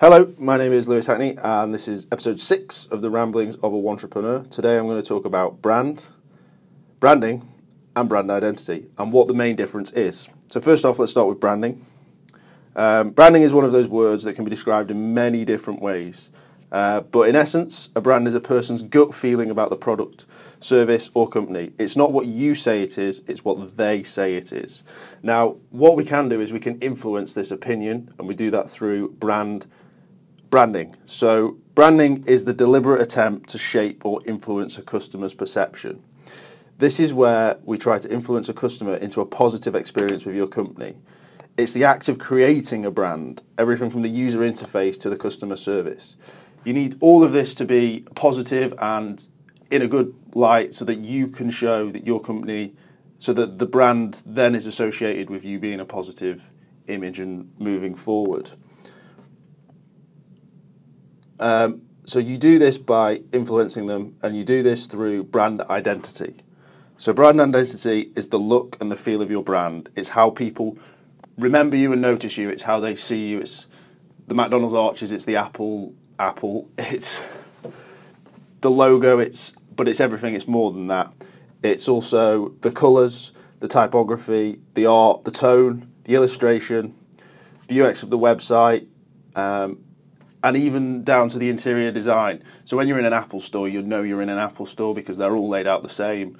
Hello, 0.00 0.32
my 0.38 0.56
name 0.56 0.72
is 0.72 0.88
Lewis 0.88 1.04
Hackney, 1.04 1.36
and 1.42 1.74
this 1.74 1.86
is 1.86 2.06
episode 2.10 2.40
six 2.40 2.86
of 2.86 3.02
the 3.02 3.10
Ramblings 3.10 3.56
of 3.56 3.74
a 3.74 3.86
Entrepreneur. 3.86 4.42
Today 4.44 4.78
I'm 4.78 4.86
going 4.86 4.96
to 4.96 5.06
talk 5.06 5.26
about 5.26 5.60
brand, 5.60 6.04
branding, 7.00 7.46
and 7.94 8.08
brand 8.08 8.30
identity, 8.30 8.86
and 8.96 9.12
what 9.12 9.28
the 9.28 9.34
main 9.34 9.56
difference 9.56 9.92
is. 9.92 10.26
So, 10.48 10.58
first 10.58 10.86
off, 10.86 10.98
let's 10.98 11.12
start 11.12 11.28
with 11.28 11.38
branding. 11.38 11.84
Um, 12.74 13.10
branding 13.10 13.42
is 13.42 13.52
one 13.52 13.66
of 13.66 13.72
those 13.72 13.88
words 13.88 14.24
that 14.24 14.32
can 14.32 14.44
be 14.46 14.48
described 14.48 14.90
in 14.90 15.12
many 15.12 15.44
different 15.44 15.82
ways. 15.82 16.30
Uh, 16.72 17.00
but 17.00 17.28
in 17.28 17.36
essence, 17.36 17.90
a 17.94 18.00
brand 18.00 18.26
is 18.26 18.34
a 18.34 18.40
person's 18.40 18.80
gut 18.80 19.14
feeling 19.14 19.50
about 19.50 19.68
the 19.68 19.76
product, 19.76 20.24
service, 20.60 21.10
or 21.12 21.28
company. 21.28 21.72
It's 21.78 21.94
not 21.94 22.10
what 22.10 22.24
you 22.24 22.54
say 22.54 22.82
it 22.82 22.96
is, 22.96 23.20
it's 23.26 23.44
what 23.44 23.76
they 23.76 24.02
say 24.02 24.36
it 24.36 24.50
is. 24.50 24.82
Now, 25.22 25.56
what 25.68 25.94
we 25.94 26.06
can 26.06 26.30
do 26.30 26.40
is 26.40 26.54
we 26.54 26.58
can 26.58 26.78
influence 26.78 27.34
this 27.34 27.50
opinion, 27.50 28.14
and 28.18 28.26
we 28.26 28.34
do 28.34 28.50
that 28.52 28.70
through 28.70 29.10
brand 29.10 29.66
branding. 30.50 30.96
So, 31.04 31.56
branding 31.74 32.24
is 32.26 32.44
the 32.44 32.52
deliberate 32.52 33.00
attempt 33.00 33.48
to 33.50 33.58
shape 33.58 34.04
or 34.04 34.20
influence 34.26 34.76
a 34.76 34.82
customer's 34.82 35.32
perception. 35.32 36.02
This 36.78 36.98
is 36.98 37.14
where 37.14 37.56
we 37.64 37.78
try 37.78 37.98
to 37.98 38.12
influence 38.12 38.48
a 38.48 38.52
customer 38.52 38.96
into 38.96 39.20
a 39.20 39.26
positive 39.26 39.74
experience 39.74 40.24
with 40.24 40.34
your 40.34 40.48
company. 40.48 40.96
It's 41.56 41.72
the 41.72 41.84
act 41.84 42.08
of 42.08 42.18
creating 42.18 42.84
a 42.84 42.90
brand, 42.90 43.42
everything 43.58 43.90
from 43.90 44.02
the 44.02 44.08
user 44.08 44.40
interface 44.40 44.98
to 45.00 45.10
the 45.10 45.16
customer 45.16 45.56
service. 45.56 46.16
You 46.64 46.72
need 46.72 46.96
all 47.00 47.22
of 47.22 47.32
this 47.32 47.54
to 47.56 47.64
be 47.64 48.04
positive 48.14 48.74
and 48.78 49.26
in 49.70 49.82
a 49.82 49.86
good 49.86 50.14
light 50.34 50.74
so 50.74 50.84
that 50.86 50.98
you 50.98 51.28
can 51.28 51.50
show 51.50 51.90
that 51.90 52.06
your 52.06 52.20
company, 52.20 52.74
so 53.18 53.32
that 53.34 53.58
the 53.58 53.66
brand 53.66 54.22
then 54.26 54.54
is 54.54 54.66
associated 54.66 55.30
with 55.30 55.44
you 55.44 55.58
being 55.58 55.80
a 55.80 55.84
positive 55.84 56.50
image 56.88 57.20
and 57.20 57.52
moving 57.58 57.94
forward. 57.94 58.50
Um, 61.40 61.82
so 62.04 62.18
you 62.18 62.38
do 62.38 62.58
this 62.58 62.78
by 62.78 63.22
influencing 63.32 63.86
them, 63.86 64.16
and 64.22 64.36
you 64.36 64.44
do 64.44 64.62
this 64.62 64.86
through 64.86 65.24
brand 65.24 65.62
identity. 65.62 66.36
So 66.98 67.12
brand 67.12 67.40
identity 67.40 68.12
is 68.14 68.28
the 68.28 68.38
look 68.38 68.76
and 68.80 68.92
the 68.92 68.96
feel 68.96 69.22
of 69.22 69.30
your 69.30 69.42
brand. 69.42 69.88
It's 69.96 70.10
how 70.10 70.30
people 70.30 70.76
remember 71.38 71.76
you 71.76 71.92
and 71.92 72.02
notice 72.02 72.36
you. 72.36 72.50
It's 72.50 72.62
how 72.62 72.78
they 72.78 72.94
see 72.94 73.28
you. 73.28 73.40
It's 73.40 73.66
the 74.26 74.34
McDonald's 74.34 74.74
arches. 74.74 75.10
It's 75.12 75.24
the 75.24 75.36
Apple 75.36 75.94
Apple. 76.18 76.68
It's 76.78 77.22
the 78.60 78.70
logo. 78.70 79.18
It's 79.18 79.54
but 79.74 79.88
it's 79.88 80.00
everything. 80.00 80.34
It's 80.34 80.46
more 80.46 80.72
than 80.72 80.88
that. 80.88 81.10
It's 81.62 81.88
also 81.88 82.50
the 82.60 82.70
colours, 82.70 83.32
the 83.60 83.68
typography, 83.68 84.60
the 84.74 84.86
art, 84.86 85.24
the 85.24 85.30
tone, 85.30 85.90
the 86.04 86.14
illustration, 86.14 86.94
the 87.68 87.80
UX 87.80 88.02
of 88.02 88.10
the 88.10 88.18
website, 88.18 88.86
um, 89.36 89.78
and 90.42 90.56
even 90.56 91.04
down 91.04 91.28
to 91.28 91.38
the 91.38 91.50
interior 91.50 91.90
design. 91.90 92.42
So 92.64 92.76
when 92.76 92.88
you're 92.88 92.98
in 92.98 93.04
an 93.04 93.12
Apple 93.12 93.40
store, 93.40 93.68
you 93.68 93.82
know 93.82 94.02
you're 94.02 94.22
in 94.22 94.28
an 94.28 94.38
Apple 94.38 94.66
store 94.66 94.94
because 94.94 95.16
they're 95.16 95.34
all 95.34 95.48
laid 95.48 95.66
out 95.66 95.82
the 95.82 95.88
same. 95.88 96.38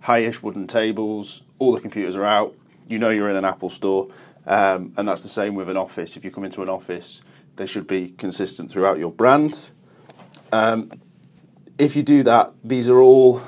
High-ish 0.00 0.42
wooden 0.42 0.66
tables, 0.66 1.42
all 1.58 1.72
the 1.72 1.80
computers 1.80 2.16
are 2.16 2.24
out. 2.24 2.54
You 2.88 2.98
know 2.98 3.10
you're 3.10 3.30
in 3.30 3.36
an 3.36 3.44
Apple 3.44 3.70
store, 3.70 4.08
um, 4.46 4.92
and 4.96 5.08
that's 5.08 5.22
the 5.22 5.28
same 5.28 5.54
with 5.54 5.68
an 5.68 5.76
office. 5.76 6.16
If 6.16 6.24
you 6.24 6.30
come 6.30 6.44
into 6.44 6.62
an 6.62 6.68
office, 6.68 7.20
they 7.56 7.66
should 7.66 7.86
be 7.86 8.10
consistent 8.10 8.70
throughout 8.70 8.98
your 8.98 9.10
brand. 9.10 9.58
Um, 10.52 10.90
if 11.78 11.96
you 11.96 12.02
do 12.02 12.22
that, 12.22 12.52
these 12.64 12.88
are 12.88 13.00
all 13.00 13.42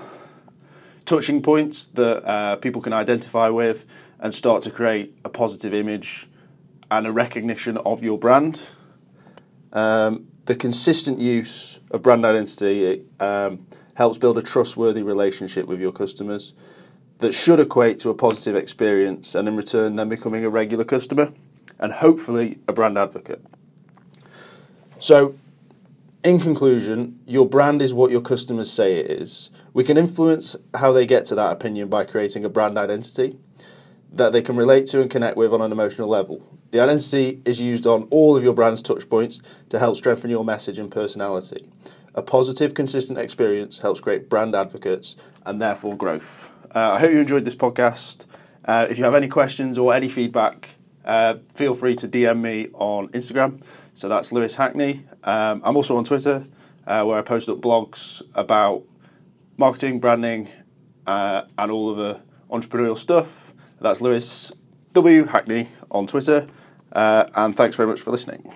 touching 1.06 1.42
points 1.42 1.86
that 1.94 2.24
uh, 2.28 2.56
people 2.56 2.82
can 2.82 2.92
identify 2.92 3.48
with 3.48 3.84
and 4.20 4.34
start 4.34 4.62
to 4.64 4.70
create 4.70 5.16
a 5.24 5.28
positive 5.28 5.72
image 5.72 6.28
and 6.90 7.06
a 7.06 7.12
recognition 7.12 7.76
of 7.78 8.02
your 8.02 8.18
brand. 8.18 8.60
Um, 9.72 10.28
the 10.46 10.54
consistent 10.54 11.18
use 11.18 11.78
of 11.90 12.02
brand 12.02 12.24
identity 12.24 13.04
um, 13.20 13.66
helps 13.94 14.16
build 14.16 14.38
a 14.38 14.42
trustworthy 14.42 15.02
relationship 15.02 15.66
with 15.66 15.80
your 15.80 15.92
customers 15.92 16.54
that 17.18 17.34
should 17.34 17.60
equate 17.60 17.98
to 17.98 18.10
a 18.10 18.14
positive 18.14 18.56
experience 18.56 19.34
and 19.34 19.48
in 19.48 19.56
return 19.56 19.96
then 19.96 20.08
becoming 20.08 20.44
a 20.44 20.50
regular 20.50 20.84
customer 20.84 21.32
and 21.80 21.92
hopefully 21.92 22.58
a 22.68 22.72
brand 22.72 22.96
advocate. 22.96 23.44
So, 24.98 25.34
in 26.24 26.40
conclusion, 26.40 27.20
your 27.26 27.46
brand 27.46 27.80
is 27.80 27.94
what 27.94 28.10
your 28.10 28.20
customers 28.20 28.70
say 28.70 28.96
it 28.96 29.10
is. 29.10 29.50
We 29.72 29.84
can 29.84 29.96
influence 29.96 30.56
how 30.74 30.92
they 30.92 31.06
get 31.06 31.26
to 31.26 31.34
that 31.36 31.52
opinion 31.52 31.88
by 31.88 32.04
creating 32.04 32.44
a 32.44 32.48
brand 32.48 32.76
identity 32.76 33.38
that 34.12 34.32
they 34.32 34.42
can 34.42 34.56
relate 34.56 34.86
to 34.88 35.00
and 35.00 35.10
connect 35.10 35.36
with 35.36 35.52
on 35.52 35.60
an 35.60 35.72
emotional 35.72 36.08
level. 36.08 36.42
The 36.70 36.80
identity 36.80 37.40
is 37.44 37.60
used 37.60 37.86
on 37.86 38.04
all 38.10 38.36
of 38.36 38.42
your 38.42 38.52
brand's 38.52 38.82
touchpoints 38.82 39.40
to 39.70 39.78
help 39.78 39.96
strengthen 39.96 40.30
your 40.30 40.44
message 40.44 40.78
and 40.78 40.90
personality. 40.90 41.68
A 42.14 42.22
positive, 42.22 42.74
consistent 42.74 43.18
experience 43.18 43.78
helps 43.78 44.00
create 44.00 44.28
brand 44.28 44.54
advocates 44.54 45.16
and 45.46 45.60
therefore 45.60 45.96
growth. 45.96 46.50
Uh, 46.74 46.92
I 46.92 46.98
hope 46.98 47.12
you 47.12 47.20
enjoyed 47.20 47.44
this 47.44 47.54
podcast. 47.54 48.24
Uh, 48.64 48.86
if 48.90 48.98
you 48.98 49.04
have 49.04 49.14
any 49.14 49.28
questions 49.28 49.78
or 49.78 49.94
any 49.94 50.08
feedback, 50.08 50.70
uh, 51.04 51.34
feel 51.54 51.74
free 51.74 51.96
to 51.96 52.08
DM 52.08 52.40
me 52.40 52.68
on 52.74 53.08
Instagram. 53.08 53.62
So 53.94 54.08
that's 54.08 54.30
Lewis 54.30 54.54
Hackney. 54.54 55.06
Um, 55.24 55.62
I'm 55.64 55.76
also 55.76 55.96
on 55.96 56.04
Twitter, 56.04 56.46
uh, 56.86 57.04
where 57.04 57.18
I 57.18 57.22
post 57.22 57.48
up 57.48 57.58
blogs 57.58 58.22
about 58.34 58.84
marketing, 59.56 60.00
branding, 60.00 60.48
uh, 61.06 61.42
and 61.56 61.70
all 61.70 61.90
of 61.90 61.96
the 61.96 62.20
entrepreneurial 62.50 62.96
stuff. 62.96 63.47
That's 63.80 64.00
Lewis 64.00 64.52
W. 64.94 65.24
Hackney 65.26 65.68
on 65.90 66.06
Twitter. 66.06 66.48
Uh, 66.92 67.26
and 67.34 67.56
thanks 67.56 67.76
very 67.76 67.88
much 67.88 68.00
for 68.00 68.10
listening. 68.10 68.52